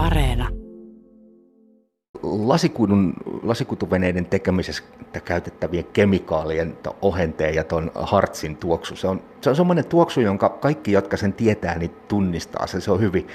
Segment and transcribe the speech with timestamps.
[0.00, 0.48] Areena.
[2.22, 4.82] Lasikuidun, lasikuituveneiden tekemisessä
[5.24, 10.92] käytettävien kemikaalien, ohenteen ja tuon hartsin tuoksu, se on, se on semmoinen tuoksu, jonka kaikki,
[10.92, 12.66] jotka sen tietää, niin tunnistaa.
[12.66, 13.28] Se, se on hyvin,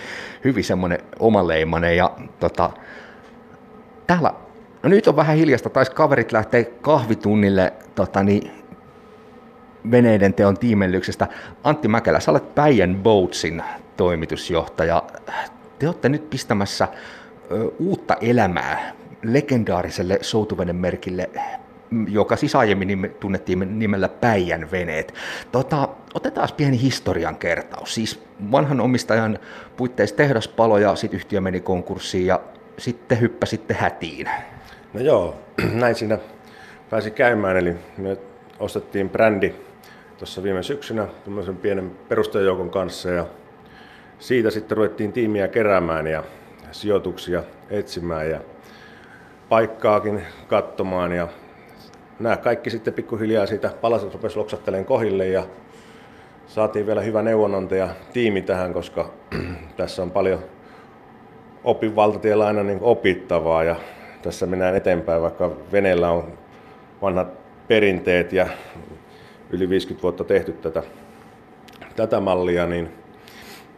[0.43, 1.97] hyvin semmoinen omaleimainen.
[1.97, 2.69] Ja, tota,
[4.07, 4.33] täällä,
[4.83, 8.51] no nyt on vähän hiljasta, taisi kaverit lähteä kahvitunnille tota, niin,
[9.91, 11.27] veneiden teon tiimellyksestä.
[11.63, 13.63] Antti Mäkelä, sä olet Päijän Boatsin
[13.97, 15.03] toimitusjohtaja.
[15.79, 16.87] Te olette nyt pistämässä
[17.51, 18.93] ö, uutta elämää
[19.23, 21.29] legendaariselle soutuvenemerkille,
[22.07, 25.13] joka siis aiemmin tunnettiin nimellä Päijän veneet.
[25.51, 27.95] Tota, otetaan pieni historian kertaus.
[27.95, 29.39] Siis vanhan omistajan
[29.77, 32.39] puitteissa tehdas palo ja sitten yhtiö meni konkurssiin ja
[32.77, 34.29] sitten hyppäsitte hätiin.
[34.93, 35.35] No joo,
[35.73, 36.17] näin siinä
[36.89, 38.17] pääsi käymään, eli me
[38.59, 39.53] ostettiin brändi
[40.17, 43.25] tuossa viime syksynä tämmöisen pienen perustajajoukon kanssa ja
[44.19, 46.23] siitä sitten ruvettiin tiimiä keräämään ja
[46.71, 48.39] sijoituksia etsimään ja
[49.49, 51.27] paikkaakin katsomaan ja
[52.19, 55.43] nämä kaikki sitten pikkuhiljaa siitä palaset rupesi loksattelemaan kohille ja
[56.47, 59.09] saatiin vielä hyvä neuvonantaja tiimi tähän, koska
[59.77, 60.39] tässä on paljon
[61.63, 63.75] opin valtatiellä aina niin opittavaa ja
[64.21, 66.33] tässä mennään eteenpäin, vaikka veneellä on
[67.01, 67.27] vanhat
[67.67, 68.47] perinteet ja
[69.49, 70.83] yli 50 vuotta tehty tätä,
[71.95, 73.04] tätä mallia, niin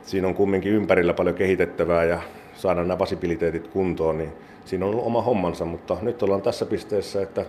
[0.07, 2.21] siinä on kumminkin ympärillä paljon kehitettävää ja
[2.53, 4.33] saada nämä vasibiliteetit kuntoon, niin
[4.65, 7.45] siinä on ollut oma hommansa, mutta nyt ollaan tässä pisteessä, että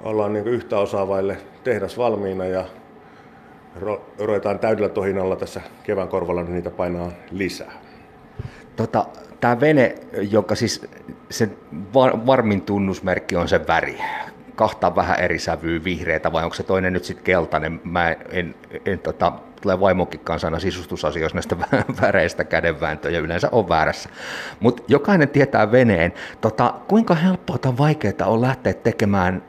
[0.00, 2.64] ollaan niin yhtä osaavaille tehdas valmiina ja
[4.18, 7.72] ruvetaan täydellä tohinalla tässä kevään korvalla niin niitä painaa lisää.
[8.76, 9.06] Tota,
[9.40, 9.94] tämä vene,
[10.30, 10.86] joka siis
[11.30, 11.56] sen
[11.94, 13.98] var, varmin tunnusmerkki on se väri
[14.58, 17.80] kahta vähän eri sävyä vihreitä, vai onko se toinen nyt sitten keltainen?
[17.84, 18.54] Mä en, en,
[18.86, 21.56] en tota, tulee vaimokin kanssa aina sisustusasioissa näistä
[22.02, 24.08] väreistä kädenvääntöjä, yleensä on väärässä.
[24.60, 26.12] Mutta jokainen tietää veneen.
[26.40, 29.42] Tota, kuinka helppoa tai vaikeaa on lähteä tekemään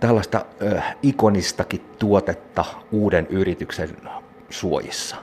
[0.00, 3.96] tällaista ö, ikonistakin tuotetta uuden yrityksen
[4.50, 5.16] suojissa?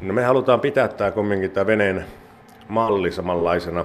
[0.00, 2.04] No me halutaan pitää tämä kumminkin tämä veneen
[2.68, 3.84] malli samanlaisena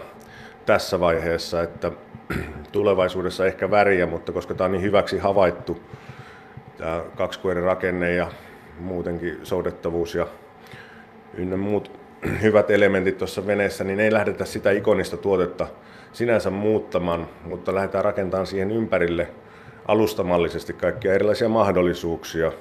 [0.65, 1.91] tässä vaiheessa, että
[2.71, 5.81] tulevaisuudessa ehkä väriä, mutta koska tämä on niin hyväksi havaittu,
[6.77, 8.31] tämä kaksikuoren rakenne ja
[8.79, 10.27] muutenkin soudettavuus ja
[11.33, 11.99] ynnä muut
[12.41, 15.67] hyvät elementit tuossa veneessä, niin ei lähdetä sitä ikonista tuotetta
[16.13, 19.27] sinänsä muuttamaan, mutta lähdetään rakentamaan siihen ympärille
[19.87, 22.51] alustamallisesti kaikkia erilaisia mahdollisuuksia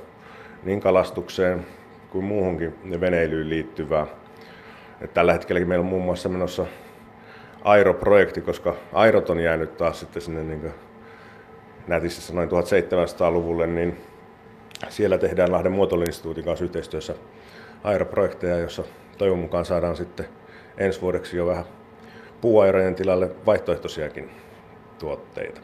[0.63, 1.67] niin kalastukseen
[2.11, 4.07] kuin muuhunkin veneilyyn liittyvää.
[5.15, 6.67] Tällä hetkellä meillä on muun muassa menossa
[7.65, 10.71] Airo-projekti, koska Airot on jäänyt taas sitten sinne niin
[11.87, 13.97] nätissä noin 1700-luvulle, niin
[14.89, 17.15] siellä tehdään Lahden muotoiluinstituutin kanssa yhteistyössä
[17.85, 18.85] Airo-projekteja, jossa
[19.19, 20.27] toivon mukaan saadaan sitten
[20.79, 21.65] ensi vuodeksi jo vähän
[22.41, 24.31] puuairojen tilalle vaihtoehtoisiakin
[24.99, 25.61] tuotteita.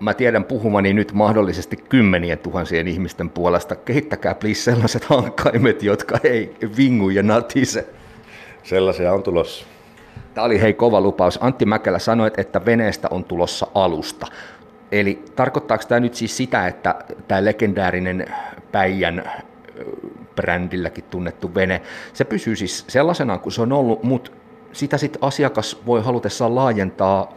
[0.00, 3.76] Mä tiedän puhumani nyt mahdollisesti kymmenien tuhansien ihmisten puolesta.
[3.76, 7.86] Kehittäkää please sellaiset hankkaimet, jotka ei vingu ja natise.
[8.62, 9.66] Sellaisia on tulossa.
[10.34, 11.38] Tämä oli hei kova lupaus.
[11.42, 14.26] Antti Mäkelä sanoi, että veneestä on tulossa alusta.
[14.92, 16.94] Eli tarkoittaako tämä nyt siis sitä, että
[17.28, 18.26] tämä legendaarinen
[18.72, 19.30] Päijän
[20.36, 24.30] brändilläkin tunnettu vene, se pysyy siis sellaisena kuin se on ollut, mutta
[24.72, 27.32] sitä sitten asiakas voi halutessaan laajentaa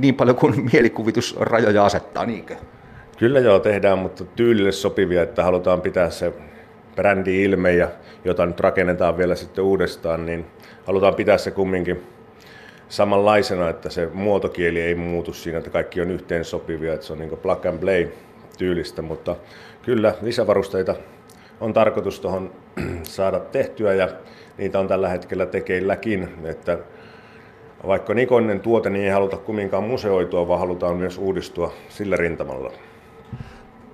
[0.00, 2.56] niin paljon kuin mielikuvitusrajoja asettaa, niinkö?
[3.18, 6.32] Kyllä joo, tehdään, mutta tyylille sopivia, että halutaan pitää se
[6.96, 7.88] brändi-ilme, ja
[8.24, 10.46] jota nyt rakennetaan vielä sitten uudestaan, niin
[10.90, 12.02] halutaan pitää se kumminkin
[12.88, 17.18] samanlaisena, että se muotokieli ei muutu siinä, että kaikki on yhteen sopivia, että se on
[17.18, 18.08] niin plug and play
[18.58, 19.36] tyylistä, mutta
[19.82, 20.94] kyllä lisävarusteita
[21.60, 22.50] on tarkoitus tuohon
[23.02, 24.08] saada tehtyä ja
[24.58, 26.78] niitä on tällä hetkellä tekeilläkin, että
[27.86, 32.72] vaikka Nikonnen tuote, niin ei haluta kumminkaan museoitua, vaan halutaan myös uudistua sillä rintamalla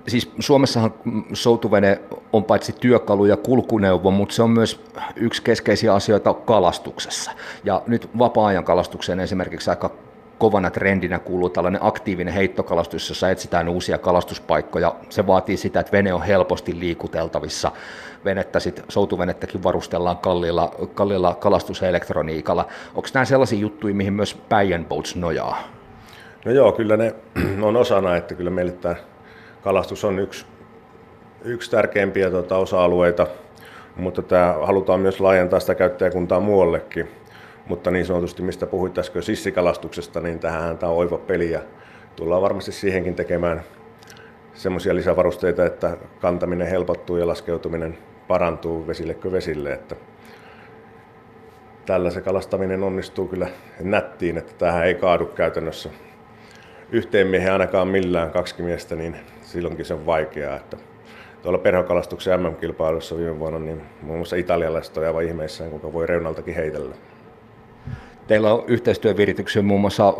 [0.07, 0.93] siis Suomessahan
[1.33, 2.01] soutuvene
[2.33, 4.81] on paitsi työkalu ja kulkuneuvo, mutta se on myös
[5.15, 7.31] yksi keskeisiä asioita kalastuksessa.
[7.63, 9.91] Ja nyt vapaa-ajan kalastukseen esimerkiksi aika
[10.37, 14.95] kovana trendinä kuuluu tällainen aktiivinen heittokalastus, jossa etsitään uusia kalastuspaikkoja.
[15.09, 17.71] Se vaatii sitä, että vene on helposti liikuteltavissa.
[18.25, 22.67] Venettä sit, soutuvenettäkin varustellaan kalliilla, kalliilla kalastuselektroniikalla.
[22.95, 25.63] Onko nämä sellaisia juttuja, mihin myös Päijän Boats nojaa?
[26.45, 27.15] No joo, kyllä ne
[27.61, 28.95] on osana, että kyllä meille tämä
[29.67, 30.45] kalastus on yksi,
[31.43, 33.27] yksi tärkeimpiä tuota, osa-alueita,
[33.95, 37.07] mutta tämä halutaan myös laajentaa sitä käyttäjäkuntaa muuallekin.
[37.65, 41.59] Mutta niin sanotusti, mistä puhuit äsken sissikalastuksesta, niin tähän tämä on oiva peli ja
[42.15, 43.63] tullaan varmasti siihenkin tekemään
[44.53, 47.97] semmoisia lisävarusteita, että kantaminen helpottuu ja laskeutuminen
[48.27, 49.73] parantuu vesille kuin vesille.
[49.73, 49.95] Että
[51.85, 53.47] tällä se kalastaminen onnistuu kyllä
[53.79, 55.89] nättiin, että tähän ei kaadu käytännössä
[56.91, 59.15] yhteen miehen ainakaan millään kaksi miestä, niin
[59.57, 60.57] silloinkin se on vaikeaa.
[60.57, 60.77] Että
[61.41, 66.55] tuolla perhokalastuksen MM-kilpailussa viime vuonna, niin muun muassa italialaiset on aivan ihmeissään, kuinka voi reunaltakin
[66.55, 66.95] heitellä.
[68.27, 70.13] Teillä on yhteistyövirityksiä muun muassa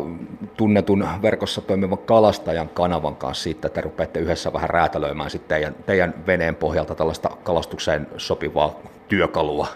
[0.56, 6.14] tunnetun verkossa toimivan kalastajan kanavan kanssa siitä, että rupeatte yhdessä vähän räätälöimään sitten teidän, teidän
[6.26, 9.66] veneen pohjalta tällaista kalastukseen sopivaa työkalua.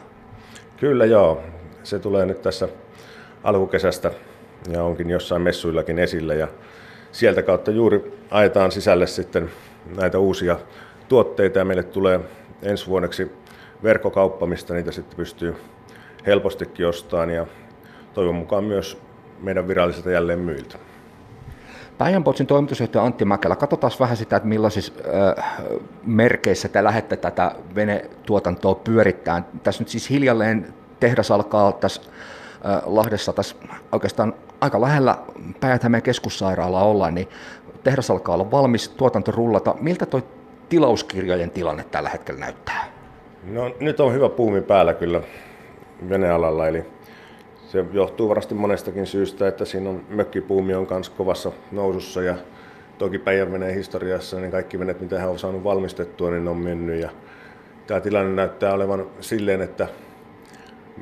[0.77, 1.43] Kyllä joo,
[1.83, 2.69] se tulee nyt tässä
[3.45, 4.11] alkukesästä
[4.69, 6.49] ja onkin jossain messuillakin esillä ja
[7.13, 9.51] sieltä kautta juuri ajetaan sisälle sitten
[9.97, 10.59] näitä uusia
[11.09, 12.21] tuotteita ja meille tulee
[12.63, 13.33] ensi vuodeksi
[13.83, 15.57] verkkokauppa, mistä niitä sitten pystyy
[16.27, 17.47] helpostikin ostamaan ja
[18.15, 18.99] toivon mukaan myös
[19.41, 20.79] meidän virallisilta jälleen myiltä.
[21.99, 24.93] Päijänpotsin toimitusjohtaja Antti Mäkelä, katsotaan vähän sitä, että millaisissa
[25.39, 25.45] äh,
[26.07, 29.47] merkeissä te lähdette tätä venetuotantoa pyörittämään.
[29.63, 32.03] Tässä nyt siis hiljalleen tehdas alkaa tässä
[32.87, 33.57] Lahdessa tässä
[33.93, 35.19] oikeastaan aika lähellä
[35.61, 37.29] päijät keskussairaalaa olla, niin
[37.85, 39.75] tehdas alkaa olla valmis, tuotanto rullata.
[39.81, 40.21] Miltä tuo
[40.69, 42.85] tilauskirjojen tilanne tällä hetkellä näyttää?
[43.45, 45.21] No nyt on hyvä puumi päällä kyllä
[46.09, 46.85] venealalla, eli
[47.67, 52.35] se johtuu varasti monestakin syystä, että siinä on mökkipuumi on myös kovassa nousussa ja
[52.99, 57.01] toki Päijänveneen historiassa niin kaikki venet, mitä hän on saanut valmistettua, niin ne on mennyt.
[57.01, 57.11] Ja
[57.87, 59.89] tämä tilanne näyttää olevan silleen, että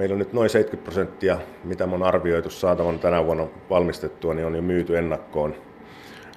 [0.00, 4.54] meillä on nyt noin 70 prosenttia, mitä on arvioitu saatavan tänä vuonna valmistettua, niin on
[4.54, 5.54] jo myyty ennakkoon.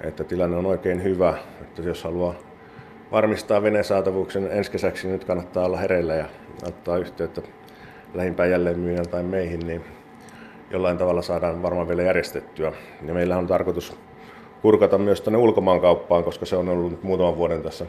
[0.01, 2.35] Että tilanne on oikein hyvä, että jos haluaa
[3.11, 6.25] varmistaa veneen saatavuuksen ensi kesäksi, niin nyt kannattaa olla hereillä ja
[6.67, 7.41] ottaa yhteyttä
[8.13, 9.83] lähimpään jälleen myyjän tai meihin, niin
[10.71, 12.71] jollain tavalla saadaan varmaan vielä järjestettyä.
[13.05, 13.97] Ja meillä on tarkoitus
[14.61, 17.85] kurkata myös tuonne ulkomaankauppaan, koska se on ollut muutaman vuoden tässä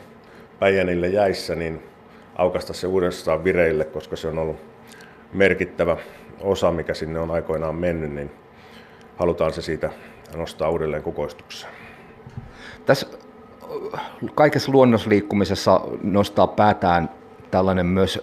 [0.59, 1.82] Päijänille jäissä, niin
[2.37, 4.74] aukasta se uudestaan vireille, koska se on ollut
[5.34, 5.96] merkittävä
[6.40, 8.31] osa, mikä sinne on aikoinaan mennyt, niin
[9.16, 9.90] halutaan se siitä
[10.36, 11.72] nostaa uudelleen kukoistukseen.
[12.86, 13.06] Tässä
[14.34, 17.10] kaikessa luonnosliikkumisessa nostaa päätään
[17.50, 18.20] tällainen myös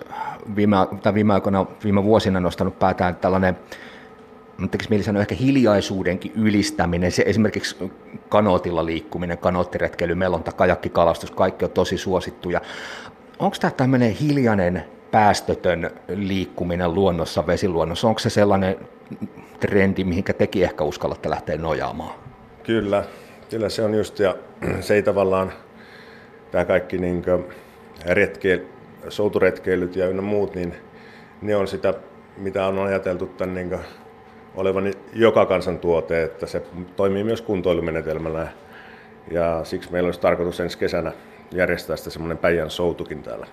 [0.55, 3.57] viime, tai viime aikoina, viime vuosina nostanut päätään tällainen
[4.71, 7.91] tekisi mieli sanoa ehkä hiljaisuudenkin ylistäminen, se esimerkiksi
[8.29, 12.61] kanootilla liikkuminen, kanoottiretkeily, melonta, kajakkikalastus, kaikki on tosi suosittuja.
[13.39, 18.75] Onko tämä tämmöinen hiljainen, päästötön liikkuminen luonnossa, vesiluonnossa, onko se sellainen
[19.59, 22.15] trendi, mihinkä teki ehkä uskallatte lähteä nojaamaan?
[22.63, 23.03] Kyllä,
[23.49, 24.35] kyllä se on just, ja
[24.81, 25.53] se ei tavallaan,
[26.51, 27.23] tämä kaikki niin
[28.05, 28.61] retke,
[29.09, 30.75] souturetkeilyt ja ynnä muut, niin
[31.41, 31.93] ne on sitä,
[32.37, 33.79] mitä on ajateltu tämän niin
[34.55, 36.61] olevan joka kansan tuote, että se
[36.95, 38.47] toimii myös kuntoilumenetelmällä.
[39.31, 41.11] Ja siksi meillä olisi tarkoitus ensi kesänä
[41.51, 43.47] järjestää sitä semmoinen Päijän soutukin täällä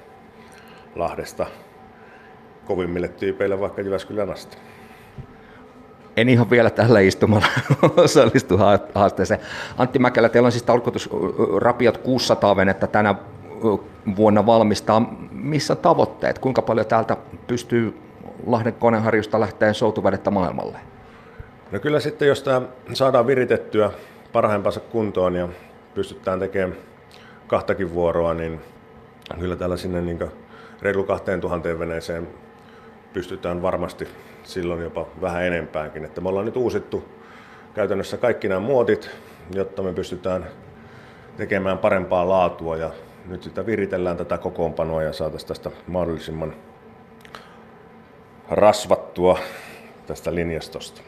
[0.94, 1.46] Lahdesta
[2.64, 4.56] kovimmille tyypeille vaikka Jyväskylän asti.
[6.16, 7.46] En ihan vielä tällä istumalla
[7.96, 8.58] osallistu
[8.94, 9.40] haasteeseen.
[9.76, 11.10] Antti Mäkelä, teillä on siis tarkoitus
[11.56, 13.14] rapiat 600 venettä tänä
[14.16, 15.16] vuonna valmistaa.
[15.30, 16.38] Missä tavoitteet?
[16.38, 17.98] Kuinka paljon täältä pystyy
[18.46, 20.78] Lahden koneharjusta lähteen soutuvedettä maailmalle?
[21.72, 22.62] No kyllä sitten, jos tämä
[22.92, 23.90] saadaan viritettyä
[24.32, 25.48] parhaimpansa kuntoon ja
[25.94, 26.78] pystytään tekemään
[27.46, 28.60] kahtakin vuoroa, niin
[29.40, 30.18] kyllä täällä sinne niin
[30.82, 32.28] reilu 2000 veneeseen
[33.12, 34.08] pystytään varmasti
[34.42, 36.04] silloin jopa vähän enempäänkin.
[36.04, 37.08] Että me ollaan nyt uusittu
[37.74, 39.10] käytännössä kaikki nämä muotit,
[39.54, 40.46] jotta me pystytään
[41.36, 42.90] tekemään parempaa laatua ja
[43.26, 46.54] nyt sitä viritellään tätä kokoonpanoa ja saataisiin tästä mahdollisimman
[48.50, 49.38] rasvattua
[50.06, 51.02] tästä linjastosta.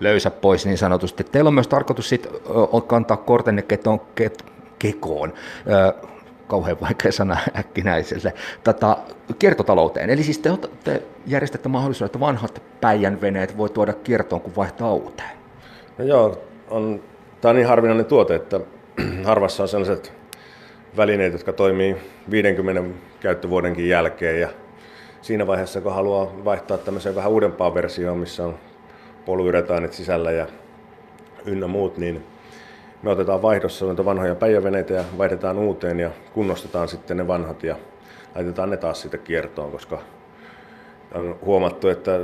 [0.00, 1.24] Löysä pois niin sanotusti.
[1.24, 2.28] Teillä on myös tarkoitus sit,
[2.86, 4.44] kantaa kortenne keton, ket,
[4.78, 5.32] kekoon.
[6.46, 8.34] Kauhean vaikea sana äkkinäiselle,
[8.64, 8.96] tätä
[9.38, 10.10] kiertotalouteen.
[10.10, 10.50] Eli siis te,
[10.84, 15.30] te järjestätte mahdollisuuden, että vanhat päijänveneet voi tuoda kiertoon, kun vaihtaa uuteen.
[15.98, 17.02] No joo, on,
[17.40, 18.60] tämä on niin harvinainen tuote, että
[19.24, 20.12] harvassa on sellaiset
[20.96, 21.96] välineet, jotka toimii
[22.30, 22.82] 50
[23.20, 24.48] käyttövuodenkin jälkeen ja
[25.22, 28.54] siinä vaiheessa, kun haluaa vaihtaa tämmöiseen vähän uudempaan versioon, missä on
[29.26, 30.46] polyuretaanit sisällä ja
[31.46, 32.33] ynnä muut, niin
[33.04, 37.76] me otetaan vaihdossa noita vanhoja päijäveneitä ja vaihdetaan uuteen ja kunnostetaan sitten ne vanhat ja
[38.34, 39.98] laitetaan ne taas siitä kiertoon, koska
[41.14, 42.20] on huomattu, että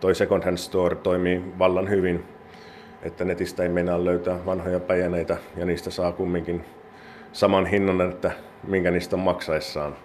[0.00, 2.24] toi second hand store toimii vallan hyvin,
[3.02, 6.64] että netistä ei meinaa löytää vanhoja päijäneitä ja niistä saa kumminkin
[7.32, 8.30] saman hinnan, että
[8.68, 9.96] minkä niistä on maksaessaan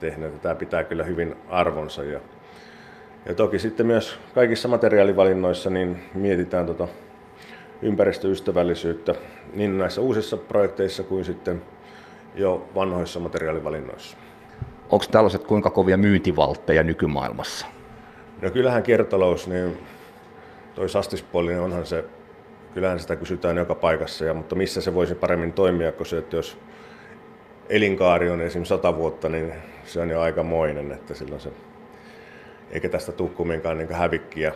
[0.00, 0.42] tehnyt.
[0.42, 2.04] Tämä pitää kyllä hyvin arvonsa.
[2.04, 2.20] Ja,
[3.26, 6.88] ja toki sitten myös kaikissa materiaalivalinnoissa niin mietitään tota
[7.82, 9.14] ympäristöystävällisyyttä
[9.54, 11.62] niin näissä uusissa projekteissa kuin sitten
[12.34, 14.16] jo vanhoissa materiaalivalinnoissa.
[14.90, 17.66] Onko tällaiset kuinka kovia myyntivaltteja nykymaailmassa?
[18.42, 19.78] No kyllähän kiertotalous, niin
[20.74, 22.04] toi sastispuoli, niin onhan se,
[22.74, 26.36] kyllähän sitä kysytään joka paikassa, ja, mutta missä se voisi paremmin toimia, kun se, että
[26.36, 26.58] jos
[27.68, 29.52] elinkaari on esimerkiksi sata vuotta, niin
[29.84, 31.50] se on jo aikamoinen, että silloin se,
[32.70, 34.52] eikä tästä tule kumminkaan niin hävikkiä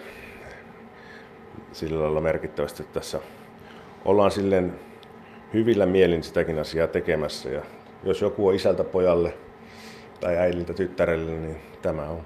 [1.73, 3.21] sillä lailla merkittävästi tässä.
[4.05, 4.75] Ollaan silleen
[5.55, 7.62] hyvillä mielin sitäkin asiaa tekemässä ja
[8.05, 9.35] jos joku on isältä pojalle
[10.21, 12.21] tai äidiltä tyttärelle, niin tämä on